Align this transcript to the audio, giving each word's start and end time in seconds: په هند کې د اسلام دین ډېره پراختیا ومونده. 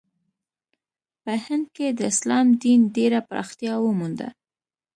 په 1.23 1.33
هند 1.45 1.65
کې 1.75 1.87
د 1.97 1.99
اسلام 2.11 2.47
دین 2.63 2.79
ډېره 2.95 3.19
پراختیا 3.29 3.73
ومونده. 3.81 4.27